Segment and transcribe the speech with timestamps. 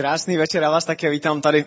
[0.00, 1.64] Krásný večer, já vás také vítám tady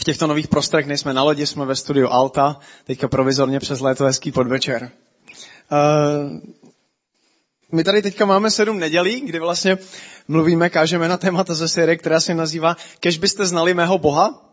[0.00, 0.86] v těchto nových prostorech.
[0.86, 4.90] Nejsme na lodi, jsme ve studiu Alta, teďka provizorně přes léto hezký podvečer.
[5.72, 6.40] Uh,
[7.72, 9.78] my tady teďka máme sedm nedělí, kdy vlastně
[10.28, 14.52] mluvíme, kážeme na témata ze série, která se nazývá Kež byste znali mého Boha.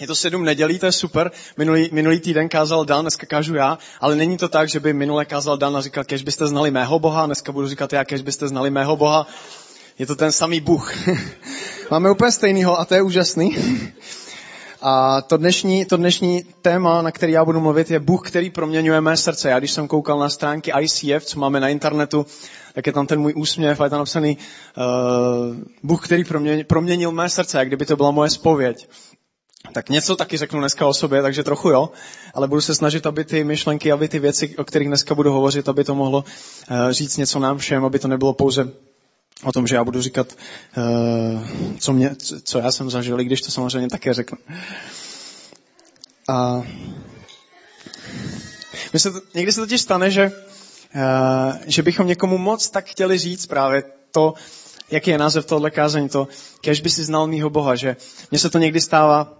[0.00, 1.30] Je to sedm nedělí, to je super.
[1.56, 5.24] Minulý, minulý týden kázal Dan, dneska kážu já, ale není to tak, že by minule
[5.24, 8.48] kázal Dan a říkal, kež byste znali mého Boha, dneska budu říkat já, kež byste
[8.48, 9.26] znali mého Boha.
[10.00, 11.08] Je to ten samý Bůh.
[11.90, 13.56] Máme úplně stejného a to je úžasný.
[14.82, 19.00] A to dnešní, to dnešní téma, na který já budu mluvit, je Bůh, který proměňuje
[19.00, 19.50] mé srdce.
[19.50, 22.26] Já když jsem koukal na stránky ICF, co máme na internetu,
[22.74, 27.12] tak je tam ten můj úsměv a je tam napsaný uh, Bůh, který proměnil, proměnil
[27.12, 28.88] mé srdce, jak kdyby to byla moje spověď.
[29.72, 31.90] Tak něco taky řeknu dneska o sobě, takže trochu jo,
[32.34, 35.68] ale budu se snažit, aby ty myšlenky, aby ty věci, o kterých dneska budu hovořit,
[35.68, 38.72] aby to mohlo uh, říct něco nám všem, aby to nebylo pouze
[39.44, 40.36] o tom, že já budu říkat,
[40.76, 41.42] uh,
[41.78, 44.38] co, mě, co já jsem zažil, i když to samozřejmě také řeknu.
[46.28, 46.62] A
[48.92, 50.32] my se někdy se totiž stane, že,
[50.94, 54.34] uh, že bychom někomu moc tak chtěli říct právě to,
[54.90, 56.28] jaký je název tohohle kázání, to,
[56.60, 57.96] kež by si znal mýho Boha, že
[58.30, 59.36] mně se to někdy stává,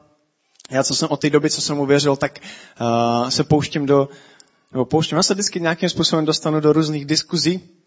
[0.71, 2.39] já co jsem od té doby, co jsem uvěřil, tak
[2.81, 4.09] uh, se pouštím do,
[4.73, 7.80] nebo pouštím, já se vždycky nějakým způsobem dostanu do různých diskuzí,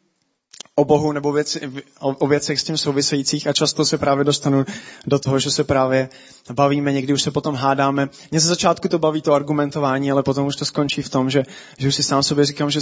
[0.75, 4.66] o Bohu nebo věci, o, o věcech s tím souvisejících a často se právě dostanu
[5.05, 6.09] do toho, že se právě
[6.53, 8.09] bavíme, někdy už se potom hádáme.
[8.31, 11.44] Mně ze začátku to baví to argumentování, ale potom už to skončí v tom, že,
[11.77, 12.79] že už si sám sobě říkám, že,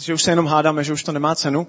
[0.00, 1.66] že už se jenom hádáme, že už to nemá cenu.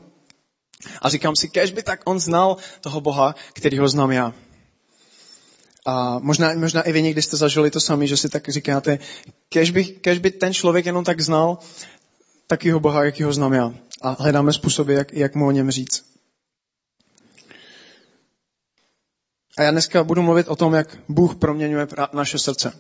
[1.02, 4.34] A říkám si, kež by tak on znal toho Boha, který ho znám já.
[5.86, 9.00] A možná, možná i vy někdy jste zažili to sami, že si tak říkáte,
[9.50, 11.58] kež by, kež by ten člověk jenom tak znal
[12.50, 13.74] takýho Boha, jaký ho znám já.
[14.02, 16.04] A hledáme způsoby, jak, jak mu o něm říct.
[19.58, 22.80] A já dneska budu mluvit o tom, jak Bůh proměňuje naše srdce.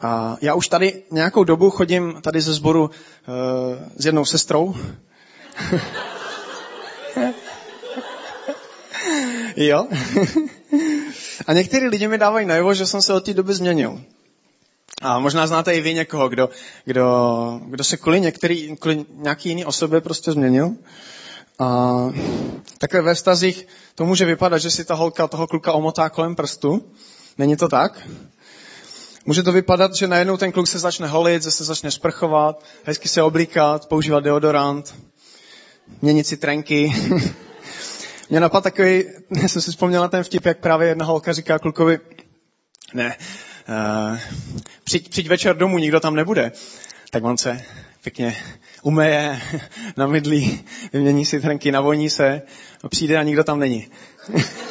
[0.00, 2.90] A já už tady nějakou dobu chodím tady ze sboru uh,
[3.96, 4.74] s jednou sestrou.
[9.56, 9.88] jo.
[11.46, 14.04] A některý lidi mi dávají najevo, že jsem se od té doby změnil.
[15.02, 16.48] A možná znáte i vy někoho, kdo,
[16.84, 20.70] kdo, kdo se kvůli, některý, kvůli nějaký jiný osobě prostě změnil.
[21.58, 21.96] A
[22.78, 26.92] takhle ve vztazích to může vypadat, že si ta holka toho kluka omotá kolem prstu.
[27.38, 28.08] Není to tak?
[29.26, 33.22] Může to vypadat, že najednou ten kluk se začne holit, se začne sprchovat, hezky se
[33.22, 34.94] oblíkat, používat deodorant,
[36.02, 36.92] měnit si trenky.
[38.30, 39.04] Mě napadl takový,
[39.46, 41.98] jsem si vzpomněl na ten vtip, jak právě jedna holka říká klukovi,
[42.94, 43.16] ne,
[43.68, 44.18] uh,
[44.84, 46.52] přijď, přijď večer domů, nikdo tam nebude.
[47.10, 47.64] Tak on se
[48.02, 48.36] pěkně
[48.82, 49.40] umeje,
[49.96, 52.42] namydlí, vymění si trenky, navoní se,
[52.84, 53.88] a přijde a nikdo tam není.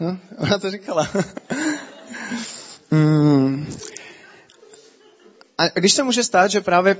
[0.00, 1.08] no, ona to říkala.
[2.90, 3.78] mm.
[5.58, 6.96] A když se může stát, že právě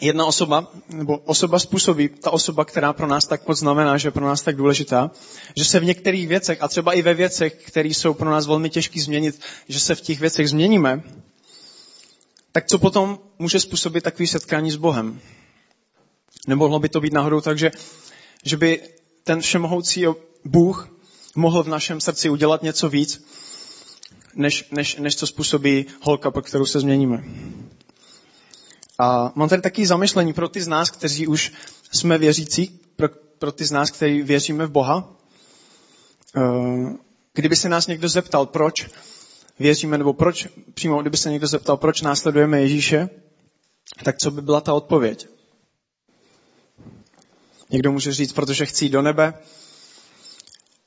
[0.00, 4.12] jedna osoba, nebo osoba způsobí, ta osoba, která pro nás tak moc znamená, že je
[4.12, 5.10] pro nás tak důležitá,
[5.56, 8.70] že se v některých věcech, a třeba i ve věcech, které jsou pro nás velmi
[8.70, 11.02] těžké změnit, že se v těch věcech změníme,
[12.52, 15.20] tak co potom může způsobit takový setkání s Bohem?
[16.46, 17.70] Nemohlo by to být náhodou tak, že,
[18.44, 18.80] že by
[19.24, 20.04] ten všemohoucí
[20.44, 20.88] Bůh
[21.36, 23.26] mohl v našem srdci udělat něco víc,
[24.34, 27.24] než, než, než co způsobí holka, po kterou se změníme.
[28.98, 31.52] A mám tady taky zamyšlení pro ty z nás, kteří už
[31.92, 33.08] jsme věřící, pro,
[33.38, 35.16] pro ty z nás, kteří věříme v Boha.
[36.36, 36.40] Eh,
[37.34, 38.88] kdyby se nás někdo zeptal, proč
[39.58, 43.08] věříme, nebo proč, přímo kdyby se někdo zeptal, proč následujeme Ježíše,
[44.04, 45.28] tak co by byla ta odpověď?
[47.70, 49.34] Někdo může říct, protože chci jít do nebe.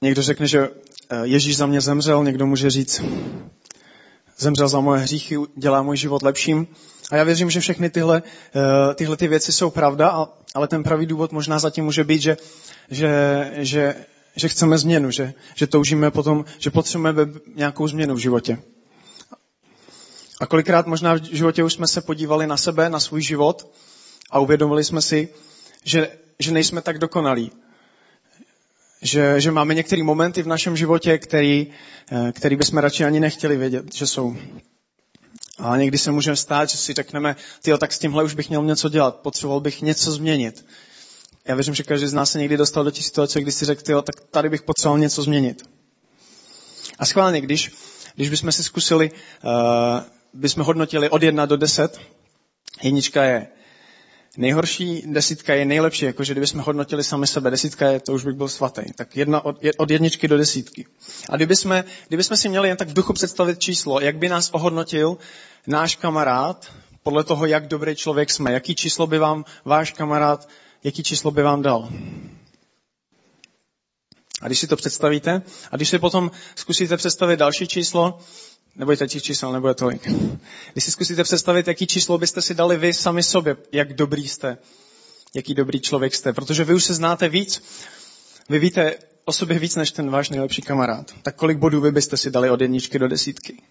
[0.02, 0.70] Někdo řekne, že
[1.10, 2.24] eh, Ježíš za mě zemřel.
[2.24, 3.02] Někdo může říct,
[4.38, 6.68] zemřel za moje hříchy, dělá můj život lepším.
[7.10, 8.24] A já věřím, že všechny tyhle,
[8.56, 12.38] eh, tyhle ty věci jsou pravda, ale ten pravý důvod možná zatím může být, že,
[12.90, 13.96] že, že,
[14.36, 17.26] že chceme změnu, že, že toužíme potom, že potřebujeme
[17.56, 18.58] nějakou změnu v životě.
[20.40, 23.72] A kolikrát možná v životě už jsme se podívali na sebe, na svůj život
[24.30, 25.30] a uvědomili jsme si,
[25.84, 26.10] že,
[26.40, 27.52] že nejsme tak dokonalí.
[29.02, 31.68] Že, že máme některé momenty v našem životě, který,
[32.12, 34.36] eh, který bychom radši ani nechtěli vědět, že jsou.
[35.60, 38.64] A někdy se může stát, že si řekneme, ty tak s tímhle už bych měl
[38.64, 40.66] něco dělat, potřeboval bych něco změnit.
[41.46, 44.02] Já věřím, že každý z nás se někdy dostal do té situace, kdy si řekl,
[44.02, 45.70] tak tady bych potřeboval něco změnit.
[47.00, 47.72] A schválně, když,
[48.16, 49.52] když bychom si zkusili, uh,
[50.34, 52.00] bychom hodnotili od 1 do 10,
[52.82, 53.48] jednička je
[54.38, 58.48] nejhorší desítka je nejlepší, jakože kdybychom hodnotili sami sebe, desítka je, to už bych byl
[58.48, 58.82] svatý.
[58.96, 60.86] Tak jedna od, od jedničky do desítky.
[61.30, 65.18] A kdybychom, kdybychom si měli jen tak v duchu představit číslo, jak by nás ohodnotil
[65.68, 66.72] náš kamarád,
[67.04, 70.50] podle toho, jak dobrý člověk jsme, jaký číslo by vám váš kamarád,
[70.84, 71.90] jaký číslo by vám dal.
[74.42, 75.42] A když si to představíte,
[75.72, 78.20] a když si potom zkusíte představit další číslo,
[78.76, 80.08] nebojte těch čísel, nebude tolik.
[80.74, 84.58] Když si zkusíte představit, jaký číslo byste si dali vy sami sobě, jak dobrý jste,
[85.34, 87.64] jaký dobrý člověk jste, protože vy už se znáte víc,
[88.50, 88.96] vy víte
[89.26, 91.12] o sobě víc než ten váš nejlepší kamarád.
[91.24, 93.62] Tak kolik bodů vy byste si dali od jedničky do desítky?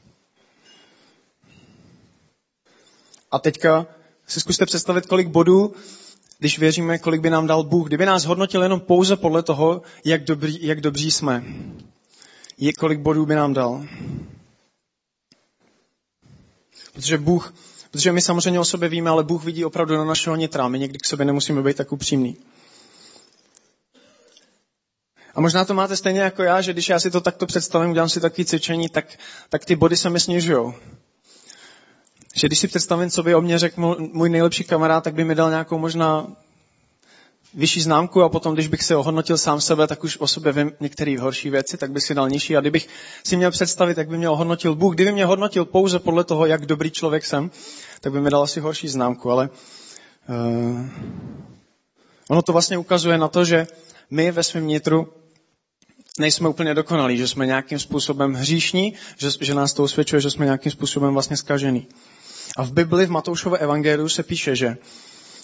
[3.31, 3.87] A teďka
[4.27, 5.75] si zkuste představit, kolik bodů,
[6.39, 7.87] když věříme, kolik by nám dal Bůh.
[7.87, 11.45] Kdyby nás hodnotil jenom pouze podle toho, jak, dobrý, jak dobří jsme.
[12.59, 13.87] Je, kolik bodů by nám dal.
[16.99, 17.55] Protože Bůh,
[17.91, 20.69] protože my samozřejmě o sobě víme, ale Bůh vidí opravdu na našeho nitra.
[20.69, 22.37] My někdy k sobě nemusíme být tak upřímní.
[25.35, 28.09] A možná to máte stejně jako já, že když já si to takto představím, udělám
[28.09, 29.19] si takové cvičení, tak,
[29.49, 30.75] tak ty body se mi snižují.
[32.35, 35.35] Že když si představím, co by o mě řekl můj nejlepší kamarád, tak by mi
[35.35, 36.27] dal nějakou možná
[37.59, 40.73] vyšší známku a potom, když bych se ohodnotil sám sebe, tak už o sobě vím
[40.81, 42.57] některé horší věci, tak bych si dal nižší.
[42.57, 42.89] A kdybych
[43.25, 46.67] si měl představit, jak by mě ohodnotil Bůh, kdyby mě hodnotil pouze podle toho, jak
[46.67, 47.51] dobrý člověk jsem,
[48.01, 49.31] tak by mi dal asi horší známku.
[49.31, 49.49] Ale
[50.29, 50.87] uh,
[52.29, 53.67] ono to vlastně ukazuje na to, že
[54.11, 55.09] my ve svém nitru
[56.19, 60.45] nejsme úplně dokonalí, že jsme nějakým způsobem hříšní, že, že nás to usvědčuje, že jsme
[60.45, 61.87] nějakým způsobem vlastně skažený.
[62.57, 64.77] A v Bibli, v Matoušové evangeliu se píše, že,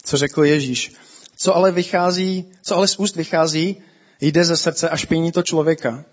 [0.03, 0.93] co řekl Ježíš,
[1.37, 3.77] co ale vychází, co ale z úst vychází,
[4.21, 6.05] jde ze srdce a špiní to člověka.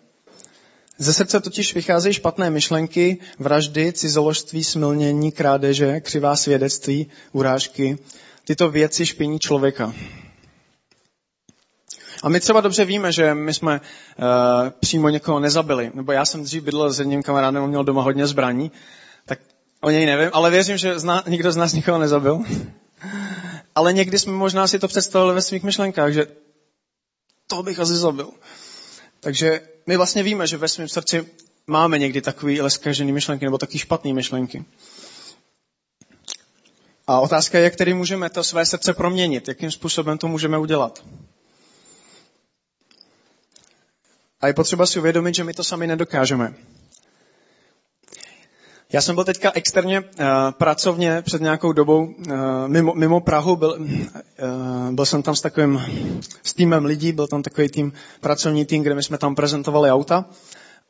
[0.98, 7.98] Ze srdce totiž vycházejí špatné myšlenky, vraždy, cizoložství, smilnění, krádeže, křivá svědectví, urážky.
[8.46, 9.94] Tyto věci špiní člověka.
[12.24, 14.26] A my třeba dobře víme, že my jsme uh,
[14.80, 15.92] přímo někoho nezabili.
[15.94, 18.72] Nebo já jsem dřív bydlel s jedním kamarádem, on měl doma hodně zbraní,
[19.26, 19.40] tak
[19.82, 22.40] o něj nevím, ale věřím, že zna, nikdo z nás nikoho nezabil.
[23.76, 26.28] Ale někdy jsme možná si to představili ve svých myšlenkách, že
[27.48, 28.32] to bych asi zabil.
[29.20, 31.26] Takže my vlastně víme, že ve svém srdci
[31.68, 34.66] máme někdy takový leskažený myšlenky nebo taky špatné myšlenky.
[37.08, 41.04] A otázka je, jak tedy můžeme to své srdce proměnit, jakým způsobem to můžeme udělat.
[44.42, 46.54] A je potřeba si uvědomit, že my to sami nedokážeme.
[48.94, 52.34] Já jsem byl teďka externě uh, pracovně před nějakou dobou uh,
[52.68, 55.82] mimo, mimo Prahu, byl, uh, byl jsem tam s takovým
[56.44, 60.26] s týmem lidí, byl tam takový tým, pracovní tým, kde my jsme tam prezentovali auta.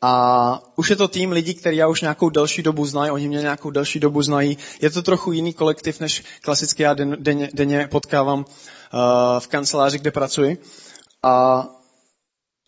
[0.01, 3.41] A už je to tým lidí, který já už nějakou delší dobu znají, oni mě
[3.41, 4.57] nějakou delší dobu znají.
[4.81, 8.45] Je to trochu jiný kolektiv, než klasicky já den, denně, denně potkávám uh,
[9.39, 10.57] v kanceláři, kde pracuji.
[11.23, 11.67] A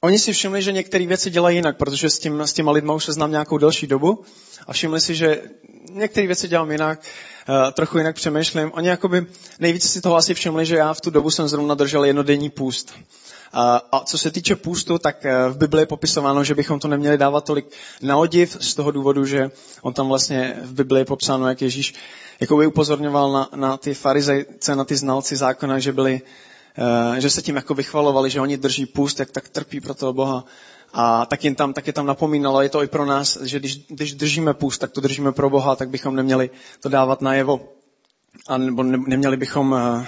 [0.04, 3.06] Oni si všimli, že některé věci dělají jinak, protože s, tím, s těma lidma už
[3.06, 4.24] se znám nějakou delší dobu
[4.68, 5.42] a všimli si, že
[5.92, 7.00] některé věci dělám jinak,
[7.50, 8.72] uh, trochu jinak přemýšlím.
[8.74, 9.26] Oni jakoby
[9.60, 12.94] nejvíce si toho asi všimli, že já v tu dobu jsem zrovna držel jednodenní půst.
[13.54, 17.18] A, co se týče půstu, tak eh, v Bibli je popisováno, že bychom to neměli
[17.18, 17.66] dávat tolik
[18.02, 19.52] na odiv z toho důvodu, že
[19.82, 21.94] on tam vlastně v Bibli je popsáno, jak Ježíš
[22.40, 26.52] jakoby upozorňoval na, na ty farizejce, na ty znalci zákona, že byli Eh,
[27.18, 30.46] že se tím jako vychvalovali, že oni drží půst, jak tak trpí pro toho Boha.
[30.94, 33.86] A tak jim tam, tak je tam napomínalo, je to i pro nás, že když,
[33.88, 37.70] když držíme půst, tak to držíme pro Boha, tak bychom neměli to dávat najevo.
[38.48, 40.06] A nebo ne, neměli bychom eh,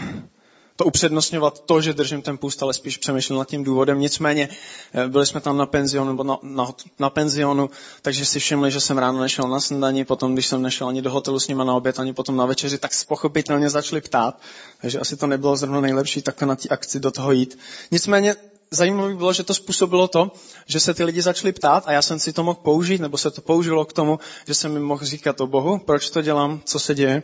[0.75, 4.00] to upřednostňovat to, že držím ten půst, ale spíš přemýšlím nad tím důvodem.
[4.00, 4.50] Nicméně
[4.94, 6.67] eh, byli jsme tam na penzionu, nebo na, na,
[7.00, 7.70] na penzionu,
[8.01, 11.12] takže si všimli, že jsem ráno nešel na snídani, potom když jsem nešel ani do
[11.12, 14.39] hotelu s nima na oběd, ani potom na večeři, tak pochopitelně začali ptát.
[14.82, 17.60] Takže asi to nebylo zrovna nejlepší takhle na té akci do toho jít.
[17.91, 18.36] Nicméně
[18.72, 20.32] zajímavé bylo, že to způsobilo to,
[20.65, 23.32] že se ty lidi začali ptát a já jsem si to mohl použít, nebo se
[23.32, 26.79] to použilo k tomu, že jsem mi mohl říkat o Bohu, proč to dělám, co
[26.79, 27.24] se děje,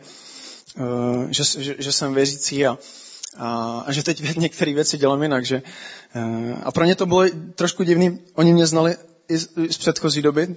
[0.76, 0.82] eh,
[1.30, 2.78] že, že, že jsem věřící a,
[3.36, 5.44] a, a že teď některé věci dělám jinak.
[5.46, 5.62] Že,
[6.14, 7.24] eh, a pro ně to bylo
[7.54, 8.18] trošku divný.
[8.34, 8.96] Oni mě znali
[9.28, 10.56] i z, z předchozí doby.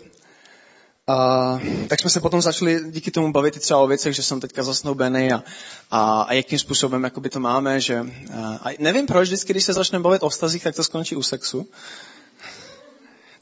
[1.08, 4.40] A, tak jsme se potom začali díky tomu bavit i třeba o věcech, že jsem
[4.40, 5.44] teďka zasnoubený a,
[5.92, 7.82] a, a jakým způsobem jakoby to máme.
[7.82, 11.16] Že, a, a nevím proč, vždycky, když se začneme bavit o vztazích, tak to skončí
[11.16, 11.68] u sexu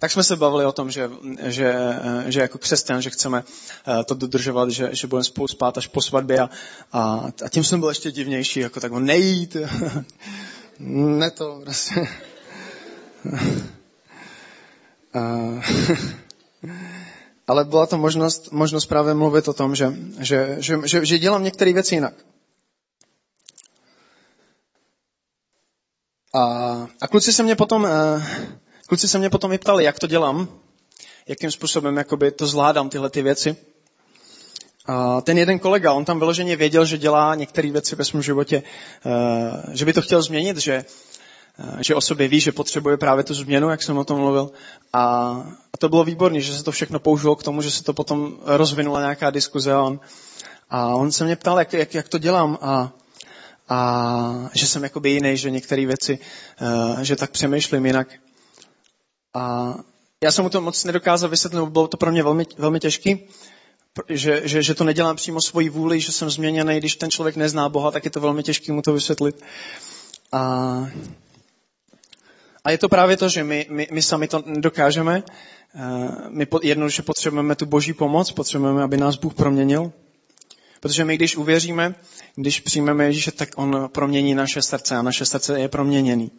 [0.04, 1.10] tak jsme se bavili o tom, že,
[1.44, 1.76] že,
[2.26, 3.44] že jako křesťan, že chceme
[3.88, 6.50] eh, to dodržovat, že, že budeme spolu spát až po svatbě a,
[6.92, 9.58] a, a tím jsem byl ještě divnější, jako tak nejít,
[10.80, 11.94] ne to prostě.
[17.48, 21.44] Ale byla to možnost, možnost právě mluvit o tom, že, že, že, že, že dělám
[21.44, 22.14] některé věci jinak.
[26.36, 26.42] A,
[27.02, 27.90] a kluci se mě potom, uh,
[28.94, 30.48] kluci se mě potom vyptali, jak to dělám,
[31.28, 33.56] jakým způsobem jakoby to zvládám tyhle ty věci.
[34.86, 38.64] A ten jeden kolega, on tam vyloženě věděl, že dělá některé věci ve svém životě,
[39.06, 40.86] uh, že by to chtěl změnit, že
[41.82, 44.52] že o sobě ví, že potřebuje právě tu změnu, jak jsem o tom mluvil.
[44.94, 45.04] A,
[45.74, 48.38] a to bylo výborné, že se to všechno použilo k tomu, že se to potom
[48.46, 50.00] rozvinula nějaká diskuze a on,
[50.70, 52.92] a on se mě ptal, jak, jak, jak to dělám a,
[53.70, 56.20] a že jsem jakoby jiný, že některé věci,
[56.62, 58.08] uh, že tak přemýšlím jinak.
[59.34, 59.76] A
[60.24, 63.28] já jsem mu to moc nedokázal vysvětlit, bylo to pro mě velmi, velmi těžký,
[64.10, 67.70] že, že, že to nedělám přímo svoji vůli, že jsem změněný, když ten člověk nezná
[67.70, 69.42] Boha, tak je to velmi těžké mu to vysvětlit.
[70.32, 70.88] A
[72.66, 75.24] a je to právě to, že my, my, my sami to nedokážeme.
[76.30, 79.92] My jednoduše potřebujeme tu boží pomoc, potřebujeme, aby nás Bůh proměnil.
[80.80, 81.96] Protože my, když uvěříme,
[82.36, 86.32] když přijmeme Ježíše, tak on promění naše srdce a naše srdce je proměněný.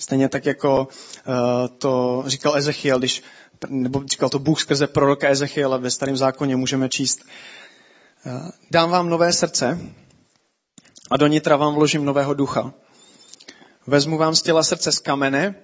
[0.00, 1.34] Stejně tak, jako uh,
[1.78, 3.22] to říkal Ezechiel, když,
[3.68, 7.20] nebo říkal to Bůh skrze proroka Ezechiela ve starém zákoně, můžeme číst.
[8.26, 9.78] Uh, dám vám nové srdce
[11.10, 12.72] a do nitra vám vložím nového ducha.
[13.86, 15.54] Vezmu vám z těla srdce z kamene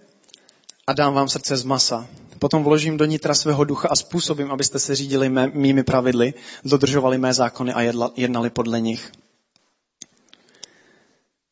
[0.87, 2.07] a dám vám srdce z masa.
[2.39, 7.19] Potom vložím do nitra svého ducha a způsobím, abyste se řídili mé, mými pravidly, dodržovali
[7.19, 9.13] mé zákony a jedla, jednali podle nich.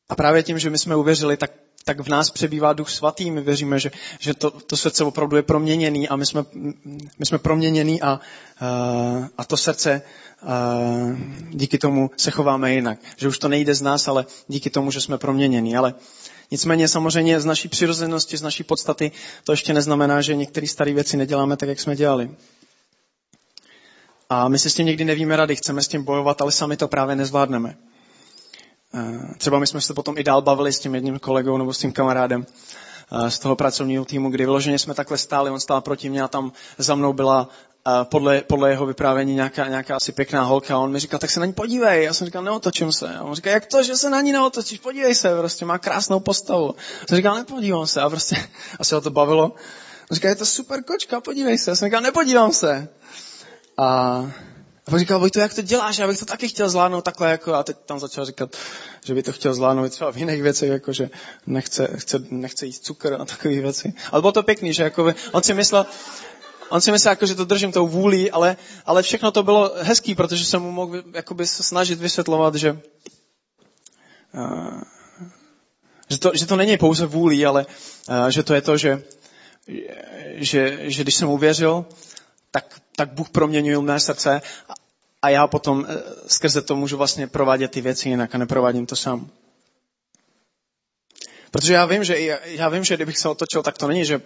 [0.09, 3.31] A právě tím, že my jsme uvěřili, tak, tak v nás přebývá duch svatý.
[3.31, 6.45] My věříme, že, že to, to srdce opravdu je proměněný a my jsme,
[7.19, 8.21] my jsme proměněný a,
[9.39, 10.03] a to srdce
[11.51, 12.99] díky tomu se chováme jinak.
[13.17, 15.77] Že už to nejde z nás, ale díky tomu, že jsme proměnění.
[15.77, 15.95] Ale
[16.51, 19.13] Nicméně samozřejmě z naší přirozenosti, z naší podstaty
[19.45, 22.31] to ještě neznamená, že některé staré věci neděláme tak, jak jsme dělali.
[24.31, 26.89] A my si s tím někdy nevíme rady, chceme s tím bojovat, ale sami to
[26.89, 27.77] právě nezvládneme.
[28.95, 31.79] Eh, třeba my jsme se potom i dál bavili s tím jedním kolegou nebo s
[31.79, 32.47] tím kamarádem
[33.13, 36.29] eh, z toho pracovního týmu, kdy vyloženě jsme takhle stáli, on stál proti mně a
[36.29, 37.49] tam za mnou byla
[38.05, 41.41] podle, podle jeho vyprávění nějaká, nějaká asi pěkná holka a on mi říkal, tak se
[41.41, 42.05] na ní podívej.
[42.05, 43.15] Já jsem říkal, neotočím se.
[43.15, 46.21] A on říkal, jak to, že se na ní neotočíš, podívej se, prostě má krásnou
[46.21, 46.75] postavu.
[47.01, 48.37] Já jsem říkal, nepodívám se a prostě
[48.79, 49.45] asi ho to bavilo.
[50.11, 51.71] On říkal, je to super kočka, podívej se.
[51.71, 52.89] Já jsem říkal, nepodívám se.
[53.79, 54.31] A,
[54.87, 55.99] a pak říkal, Vojto, jak to děláš?
[55.99, 57.31] Já bych to taky chtěl zvládnout takhle.
[57.31, 58.57] Jako, a teď tam začal říkat,
[59.05, 61.11] že by to chtěl zvládnout třeba v jiných věcech, jako že
[61.47, 63.93] nechce, chce, nechce jíst cukr a takové věci.
[64.13, 65.87] Ale bylo to pěkný, že jako on si myslel,
[66.69, 70.15] On si myslel, jako, že to držím tou vůlí, ale, ale všechno to bylo hezký,
[70.15, 72.81] protože jsem mu mohl jakoby, snažit vysvětlovat, že,
[74.35, 74.83] uh,
[76.11, 77.67] že, to, že to není pouze vůlí, ale
[78.09, 79.03] uh, že to je to, že,
[80.35, 81.87] že, že když jsem uvěřil,
[82.51, 84.43] tak, tak Bůh proměňuje mé srdce
[85.23, 85.87] a, já potom uh,
[86.27, 89.31] skrze to můžu vlastně provádět ty věci jinak a neprovádím to sám.
[91.51, 94.21] Protože já vím, že, já vím, že kdybych se otočil, tak to není, že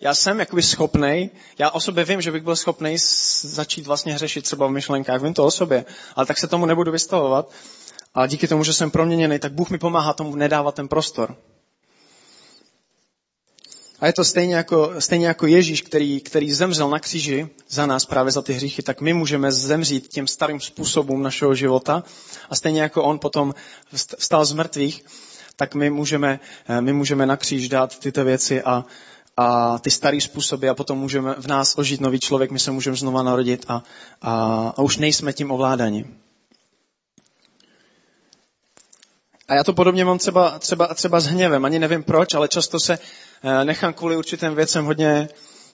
[0.00, 2.96] já jsem jakoby schopnej, já o sobě vím, že bych byl schopný
[3.40, 5.84] začít vlastně hřešit třeba v myšlenkách, vím to o sobě,
[6.16, 7.50] ale tak se tomu nebudu vystavovat.
[8.14, 11.36] A díky tomu, že jsem proměněný, tak Bůh mi pomáhá tomu nedávat ten prostor.
[14.02, 18.04] A je to stejně jako, stejně jako Ježíš, který, který zemřel na kříži za nás
[18.04, 22.04] právě za ty hříchy, tak my můžeme zemřít těm starým způsobům našeho života.
[22.50, 23.54] A stejně jako on potom
[24.18, 25.04] vstal z mrtvých,
[25.56, 26.40] tak my můžeme,
[26.80, 28.84] my můžeme na kříž dát tyto věci a,
[29.36, 32.96] a ty staré způsoby a potom můžeme v nás ožít nový člověk, my se můžeme
[32.96, 33.82] znova narodit a,
[34.22, 34.32] a,
[34.76, 36.04] a už nejsme tím ovládáni.
[39.52, 41.64] A já to podobně mám třeba, třeba, třeba s hněvem.
[41.64, 42.98] Ani nevím proč, ale často se
[43.42, 45.28] eh, nechám kvůli určitým věcem hodně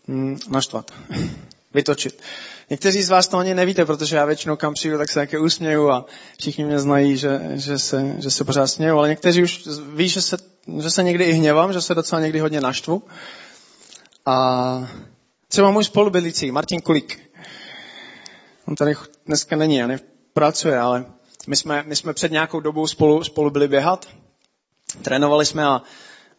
[0.09, 0.91] hm, naštvat,
[1.75, 2.23] vytočit.
[2.71, 5.91] Někteří z vás to ani nevíte, protože já většinou kam přijdu, tak se také usměju
[5.91, 6.07] a
[6.39, 10.23] všichni mě znají, že, že, se, že se pořád směju, ale někteří už ví, že
[10.23, 10.37] se,
[10.81, 13.03] že se někdy i hněvám, že se docela někdy hodně naštvu.
[14.27, 14.89] A
[15.49, 17.31] třeba můj spolubydlící, Martin Kulik,
[18.69, 18.95] on tady
[19.27, 19.89] dneska není, a
[20.33, 21.05] pracuje, ale
[21.47, 24.09] my jsme, my jsme před nějakou dobou spolu, spolu byli běhat,
[25.03, 25.83] trénovali jsme a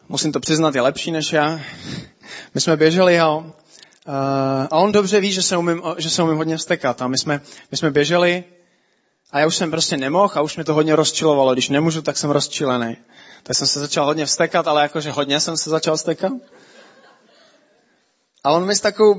[0.09, 1.59] musím to přiznat, je lepší než já.
[2.53, 3.53] My jsme běželi a,
[4.71, 7.01] a on dobře ví, že se umím, že se umím hodně vstekat.
[7.01, 7.41] A my jsme,
[7.71, 8.43] my jsme běželi
[9.31, 11.53] a já už jsem prostě nemohl a už mě to hodně rozčilovalo.
[11.53, 12.97] Když nemůžu, tak jsem rozčilený.
[13.43, 16.33] Tak jsem se začal hodně vstekat, ale jakože hodně jsem se začal vstekat.
[18.43, 19.15] A on mi s takovou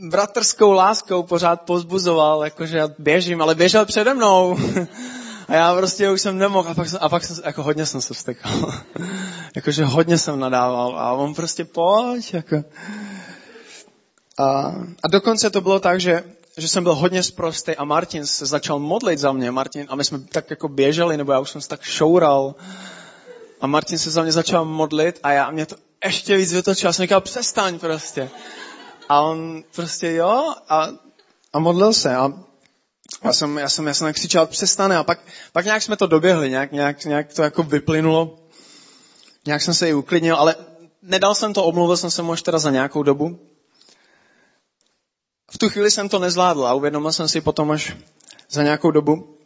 [0.00, 4.58] bratrskou láskou pořád pozbuzoval, jakože já běžím, ale běžel přede mnou.
[5.48, 8.00] A já prostě už jsem nemohl a pak, jsem, a pak jsem, jako hodně jsem
[8.00, 8.52] se vstekal.
[9.56, 12.64] jakože hodně jsem nadával a on prostě pojď, jako.
[14.38, 16.24] A, a dokonce to bylo tak, že,
[16.56, 19.50] že jsem byl hodně zprostý a Martin se začal modlit za mě.
[19.50, 22.54] Martin, a my jsme tak jako běželi, nebo já už jsem se tak šoural.
[23.60, 26.88] A Martin se za mě začal modlit a já mě to ještě víc vytočil.
[26.88, 28.30] Já jsem říkal, přestaň prostě.
[29.10, 30.88] A on prostě jo a,
[31.52, 32.16] a modlil se.
[32.16, 32.32] A
[33.24, 34.96] já jsem, já jsem, já jsem křičel, přestane.
[34.96, 35.20] A pak,
[35.52, 38.38] pak nějak jsme to doběhli, nějak, nějak, nějak to jako vyplynulo.
[39.46, 40.56] Nějak jsem se i uklidnil, ale
[41.02, 43.38] nedal jsem to, omluvil jsem se mu až teda za nějakou dobu.
[45.50, 47.96] V tu chvíli jsem to nezvládl a uvědomil jsem si potom až
[48.50, 49.38] za nějakou dobu,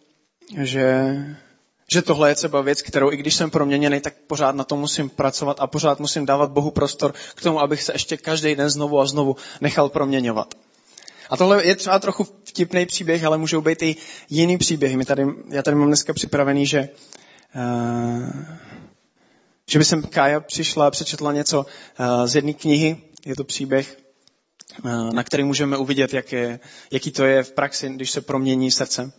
[0.61, 1.05] že,
[1.93, 5.11] že tohle je třeba věc, kterou i když jsem proměněný, tak pořád na to musím
[5.11, 9.01] pracovat a pořád musím dávat Bohu prostor k tomu, abych se ještě každý den znovu
[9.01, 10.55] a znovu nechal proměňovat.
[11.31, 13.97] A tohle je třeba trochu vtipný příběh, ale můžou být i
[14.31, 14.97] jiný příběhy.
[14.97, 16.89] My tady, já tady mám dneska připravený, že,
[17.57, 18.43] uh,
[19.71, 23.03] že by sem Kája přišla a přečetla něco uh, z jedné knihy.
[23.27, 23.99] Je to příběh,
[24.85, 26.61] uh, na který můžeme uvidět, jak je,
[26.91, 29.13] jaký to je v praxi, když se promění srdce.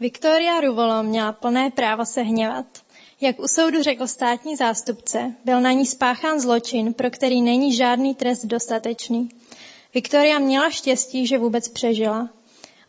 [0.00, 2.66] Viktoria Ruvolo měla plné právo se hněvat.
[3.20, 8.14] Jak u soudu řekl státní zástupce, byl na ní spáchán zločin, pro který není žádný
[8.14, 9.28] trest dostatečný.
[9.94, 12.30] Viktoria měla štěstí, že vůbec přežila.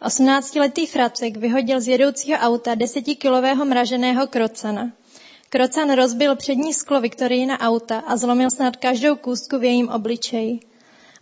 [0.02, 4.92] 18-letý Fracek vyhodil z jedoucího auta desetikilového mraženého krocana.
[5.50, 10.71] Krocan rozbil přední sklo Viktorijina auta a zlomil snad každou kůstku v jejím obličeji.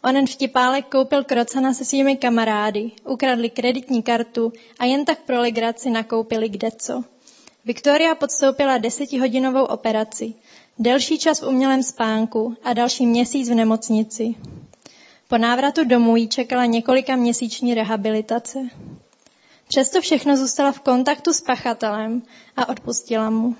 [0.03, 5.89] Onen vtipálek koupil krocana se svými kamarády, ukradli kreditní kartu a jen tak pro legraci
[5.89, 7.03] nakoupili kdeco.
[7.65, 10.33] Viktoria podstoupila desetihodinovou operaci,
[10.79, 14.35] delší čas v umělém spánku a další měsíc v nemocnici.
[15.27, 18.59] Po návratu domů jí čekala několika měsíční rehabilitace.
[19.67, 22.21] Přesto všechno zůstala v kontaktu s pachatelem
[22.57, 23.55] a odpustila mu.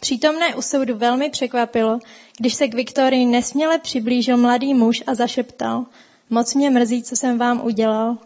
[0.00, 1.98] Přítomné u soudu velmi překvapilo,
[2.38, 5.86] když se k Viktorii nesměle přiblížil mladý muž a zašeptal,
[6.30, 8.18] moc mě mrzí, co jsem vám udělal.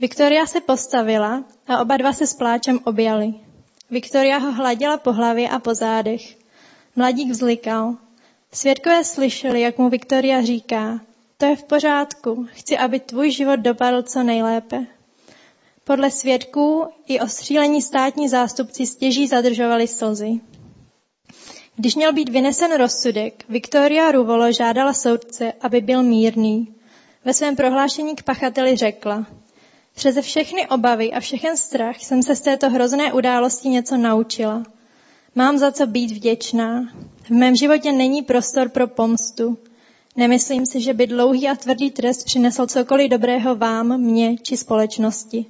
[0.00, 3.34] Viktoria se postavila a oba dva se s pláčem objali.
[3.90, 6.36] Viktoria ho hladila po hlavě a po zádech.
[6.96, 7.94] Mladík vzlikal.
[8.52, 11.00] Svědkové slyšeli, jak mu Viktoria říká,
[11.36, 14.86] to je v pořádku, chci, aby tvůj život dopadl co nejlépe.
[15.84, 20.40] Podle svědků i ostřílení státní zástupci stěží zadržovali slzy.
[21.76, 26.74] Když měl být vynesen rozsudek, Viktoria Ruvolo žádala soudce, aby byl mírný.
[27.24, 29.26] Ve svém prohlášení k pachateli řekla,
[29.94, 34.62] Přeze všechny obavy a všechen strach jsem se z této hrozné události něco naučila.
[35.34, 36.88] Mám za co být vděčná.
[37.22, 39.58] V mém životě není prostor pro pomstu.
[40.16, 45.46] Nemyslím si, že by dlouhý a tvrdý trest přinesl cokoliv dobrého vám, mně či společnosti.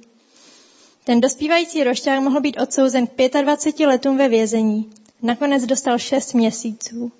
[1.03, 4.89] Ten dospívající rošťák mohl být odsouzen k 25 letům ve vězení.
[5.23, 7.11] Nakonec dostal 6 měsíců.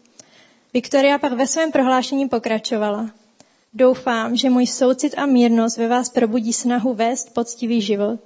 [0.74, 3.12] Viktoria pak ve svém prohlášení pokračovala.
[3.74, 8.20] Doufám, že můj soucit a mírnost ve vás probudí snahu vést poctivý život.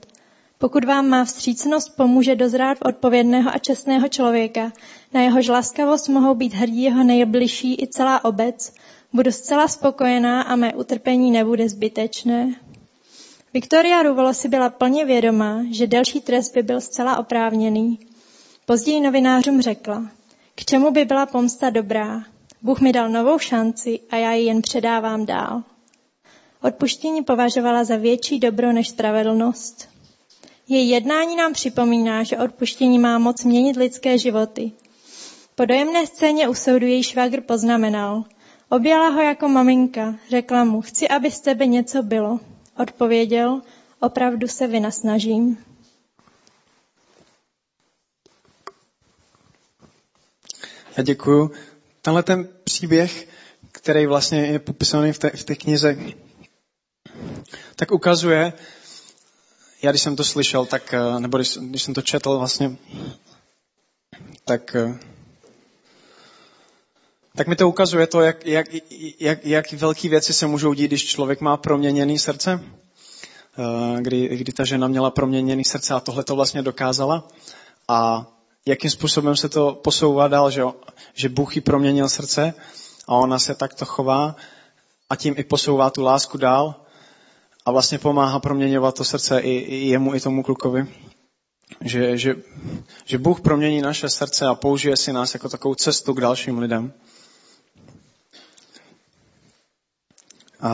[0.57, 4.71] Pokud vám má vstřícnost pomůže dozrát odpovědného a čestného člověka,
[5.13, 8.73] na jehož laskavost mohou být hrdí jeho nejbližší i celá obec,
[9.13, 12.55] budu zcela spokojená a mé utrpení nebude zbytečné.
[13.53, 17.99] Viktoria Ruvolo si byla plně vědomá, že delší trest by byl zcela oprávněný.
[18.67, 20.11] Později novinářům řekla,
[20.55, 22.23] k čemu by byla pomsta dobrá,
[22.61, 25.63] Bůh mi dal novou šanci a já ji jen předávám dál.
[26.61, 29.89] Odpuštění považovala za větší dobro než spravedlnost.
[30.67, 34.71] Její jednání nám připomíná, že odpuštění má moc měnit lidské životy.
[35.55, 38.23] Po dojemné scéně u soudu její švagr poznamenal.
[38.69, 42.39] Objala ho jako maminka, řekla mu, chci, aby z tebe něco bylo.
[42.77, 43.61] Odpověděl,
[43.99, 45.57] opravdu se vynasnažím.
[50.97, 51.51] Já děkuji
[52.01, 53.27] tenhle ten příběh,
[53.71, 55.97] který vlastně je popisovaný v té, v té knize,
[57.75, 58.53] tak ukazuje,
[59.81, 62.77] já když jsem to slyšel, tak, eh, nebo když, když jsem to četl vlastně,
[64.45, 64.99] tak, eh,
[67.35, 68.67] tak mi to ukazuje to, jak, jak,
[69.19, 72.63] jak, jak velké věci se můžou dít, když člověk má proměněné srdce.
[73.57, 77.27] Eh, kdy, kdy ta žena měla proměněné srdce a tohle to vlastně dokázala.
[77.87, 78.27] A
[78.65, 80.63] jakým způsobem se to posouvá dál, že,
[81.13, 82.53] že Bůh jí proměnil srdce
[83.07, 84.35] a ona se takto chová
[85.09, 86.75] a tím i posouvá tu lásku dál
[87.65, 90.87] a vlastně pomáhá proměňovat to srdce i, i jemu, i tomu klukovi.
[91.81, 92.35] Že, že,
[93.05, 96.93] že Bůh promění naše srdce a použije si nás jako takovou cestu k dalším lidem.
[100.61, 100.69] A,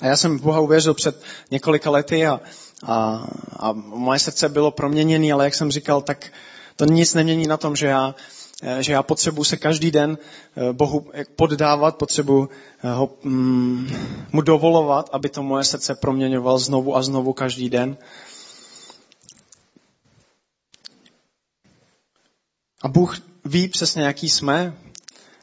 [0.00, 2.40] a já jsem Boha uvěřil před několika lety a,
[2.82, 3.26] a,
[3.56, 6.32] a moje srdce bylo proměněné, ale jak jsem říkal, tak
[6.76, 8.14] to nic nemění na tom, že já,
[8.62, 10.18] eh, že já potřebuji se každý den
[10.56, 12.48] eh, Bohu poddávat, potřebuji
[12.84, 13.88] eh, ho, mm,
[14.32, 17.96] mu dovolovat, aby to moje srdce proměňoval znovu a znovu každý den.
[22.82, 24.74] A Bůh ví přesně, jaký jsme.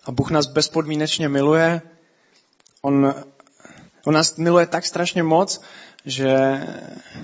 [0.05, 1.81] A Bůh nás bezpodmínečně miluje.
[2.81, 3.15] On,
[4.05, 5.61] on nás miluje tak strašně moc,
[6.05, 6.61] že,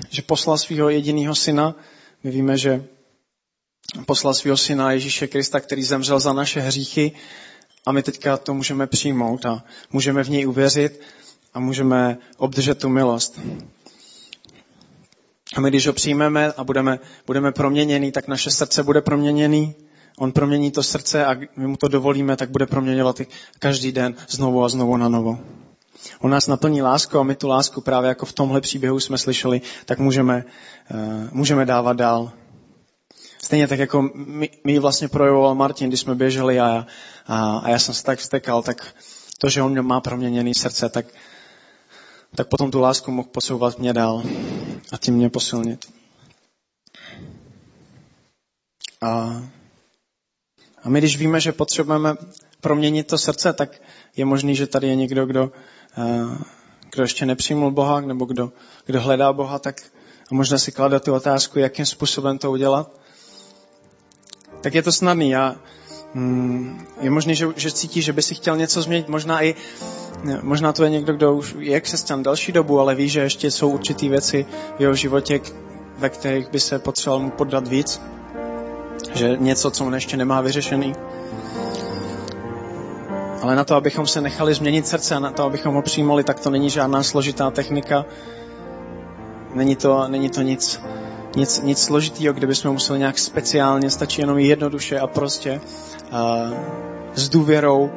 [0.10, 1.76] že poslal svého jediného syna.
[2.24, 2.86] My víme, že
[4.06, 7.12] poslal svého syna Ježíše Krista, který zemřel za naše hříchy
[7.86, 11.02] a my teďka to můžeme přijmout a můžeme v něj uvěřit
[11.54, 13.40] a můžeme obdržet tu milost.
[15.56, 19.76] A my, když ho přijmeme a budeme, budeme proměněný, tak naše srdce bude proměněný.
[20.18, 23.22] On promění to srdce a my mu to dovolíme, tak bude proměňovat
[23.60, 25.40] každý den znovu a znovu na novo.
[26.20, 29.62] On nás naplní lásku a my tu lásku právě jako v tomhle příběhu jsme slyšeli,
[29.86, 30.46] tak můžeme,
[30.92, 31.00] uh,
[31.32, 32.32] můžeme dávat dál.
[33.44, 34.10] Stejně tak, jako
[34.64, 36.88] mi, vlastně projevoval Martin, když jsme běželi a,
[37.28, 38.96] a, a já jsem se tak vstekal, tak
[39.38, 41.06] to, že on má proměněný srdce, tak,
[42.36, 44.24] tak potom tu lásku mohl posouvat mě dál
[44.92, 45.86] a tím mě posilnit.
[49.02, 49.44] A,
[50.84, 52.16] a my, když víme, že potřebujeme
[52.62, 53.82] proměnit to srdce, tak
[54.16, 55.52] je možný, že tady je někdo, kdo,
[56.92, 58.52] kdo ještě nepřijmul Boha, nebo kdo,
[58.86, 59.82] kdo hledá Boha, tak
[60.32, 63.04] možná si klade tu otázku, jakým způsobem to udělat.
[64.64, 65.30] Tak je to snadný.
[65.30, 65.56] Já,
[66.14, 69.10] mm, je možné, že, že cítí, že by si chtěl něco změnit.
[69.10, 69.56] Možná i
[70.42, 73.70] možná to je někdo, kdo už je křesťan další dobu, ale ví, že ještě jsou
[73.70, 74.46] určitý věci
[74.78, 75.40] v jeho životě,
[75.98, 78.02] ve kterých by se potřeboval mu poddat víc.
[79.14, 80.94] Že něco, co on ještě nemá vyřešený.
[83.42, 86.40] Ale na to, abychom se nechali změnit srdce a na to, abychom ho přijmuli, tak
[86.40, 88.06] to není žádná složitá technika.
[89.54, 90.82] Není to, není to nic,
[91.36, 95.62] nic, nic složitýho, kde bychom museli nějak speciálně, stačí jenom jednoduše a prostě
[96.12, 96.20] uh,
[97.16, 97.92] s důvěrou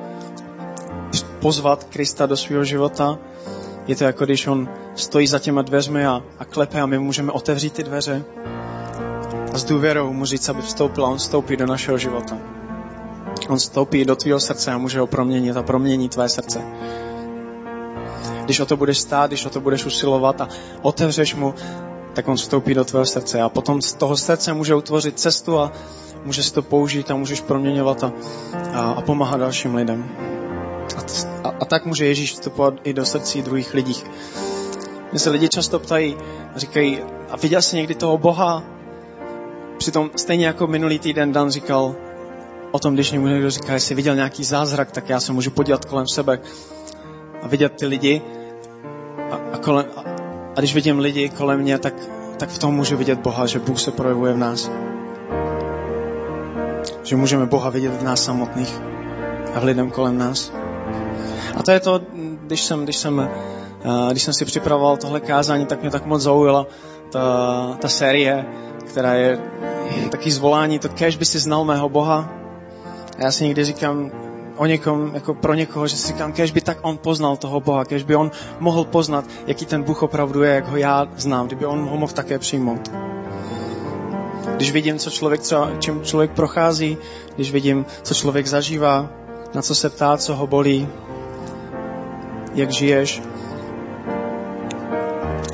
[1.40, 3.18] pozvat Krista do svého života.
[3.87, 7.33] Je to jako když on stojí za těma dveřmi a, a klepe a my můžeme
[7.33, 8.25] otevřít ty dveře
[9.53, 12.38] a s důvěrou mu říct, aby vstoupil a on vstoupí do našeho života.
[13.49, 16.62] On vstoupí do tvého srdce a může ho proměnit a promění tvé srdce.
[18.44, 20.49] Když o to budeš stát, když o to budeš usilovat a
[20.83, 21.55] otevřeš mu,
[22.17, 25.73] tak on vstoupí do tvého srdce a potom z toho srdce může utvořit cestu a
[26.25, 28.13] může si to použít a můžeš proměňovat a,
[28.73, 30.09] a, a pomáhat dalším lidem.
[30.97, 31.01] A,
[31.49, 33.95] a, a tak může Ježíš vstupovat i do srdcí druhých lidí.
[35.11, 36.17] Mě se lidi často ptají,
[36.57, 36.99] říkají,
[37.31, 38.65] a viděl jsi někdy toho Boha?
[39.79, 41.95] Přitom stejně jako minulý týden Dan říkal
[42.71, 45.85] o tom, když někdo někdo říká, jestli viděl nějaký zázrak, tak já se můžu podívat
[45.85, 46.39] kolem sebe
[47.43, 48.23] a vidět ty lidi.
[49.31, 50.16] A, a, kolem, a,
[50.57, 51.95] a když vidím lidi kolem mě, tak,
[52.37, 54.71] tak v tom můžu vidět Boha, že Bůh se projevuje v nás.
[57.03, 58.81] Že můžeme Boha vidět v nás samotných
[59.55, 60.53] a v lidem kolem nás.
[61.57, 62.01] A to je to,
[62.47, 66.23] když jsem, když jsem, eh, když jsem si připravoval tohle kázání, tak mě tak moc
[66.23, 66.66] zaujala
[67.11, 68.47] ta, ta série,
[68.87, 69.38] která je
[70.11, 72.33] taky zvolání, to kež by si znal mého Boha.
[73.19, 74.11] A já si někdy říkám
[74.57, 77.85] o někom, jako pro někoho, že si říkám, kež by tak on poznal toho Boha,
[77.85, 81.66] kež by on mohl poznat, jaký ten Bůh opravdu je, jak ho já znám, kdyby
[81.66, 82.90] on ho mohl také přijmout.
[84.57, 86.99] Když vidím, co člověk třeba, čím člověk prochází,
[87.35, 89.09] když vidím, co člověk zažívá,
[89.55, 90.88] na co se ptá, co ho bolí,
[92.55, 93.23] jak žiješ.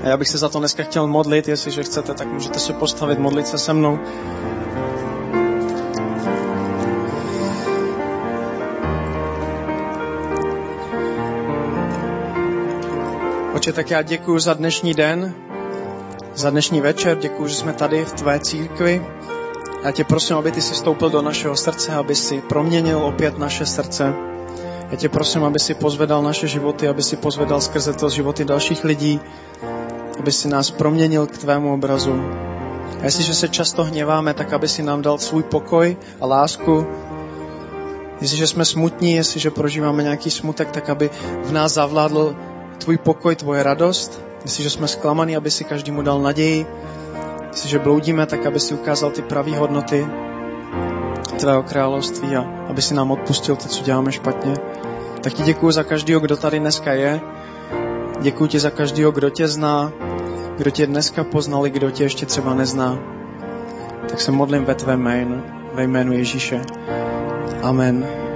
[0.03, 3.19] A já bych se za to dneska chtěl modlit, jestliže chcete, tak můžete se postavit,
[3.19, 3.99] modlit se se mnou.
[13.63, 15.35] Oče, tak já děkuji za dnešní den,
[16.35, 19.07] za dnešní večer, děkuji, že jsme tady v tvé církvi.
[19.85, 23.67] Já tě prosím, aby ty si stoupil do našeho srdce, aby si proměnil opět naše
[23.67, 24.15] srdce.
[24.91, 28.85] Já tě prosím, aby si pozvedal naše životy, aby si pozvedal skrze to životy dalších
[28.85, 29.21] lidí,
[30.19, 32.21] aby si nás proměnil k tvému obrazu.
[33.01, 36.87] A jestliže se často hněváme, tak aby si nám dal svůj pokoj a lásku.
[38.21, 41.11] Jestliže jsme smutní, jestliže prožíváme nějaký smutek, tak aby
[41.45, 42.37] v nás zavládl
[42.83, 44.23] tvůj pokoj, tvoje radost.
[44.43, 46.67] Jestliže jsme zklamaný, aby si každému dal naději.
[47.51, 50.07] Jestliže bloudíme, tak aby si ukázal ty pravé hodnoty
[51.39, 54.55] tvého království a aby si nám odpustil to, co děláme špatně.
[55.21, 57.21] Tak ti děkuji za každého, kdo tady dneska je.
[58.21, 59.93] Děkuji ti za každého, kdo tě zná,
[60.57, 62.99] kdo tě dneska poznali, kdo tě ještě třeba nezná.
[64.09, 65.43] Tak se modlím ve tvém jménu,
[65.75, 66.61] ve jménu Ježíše.
[67.63, 68.32] Amen.